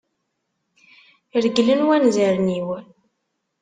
Reglen 1.43 1.81
wanzaren-iw. 1.89 2.67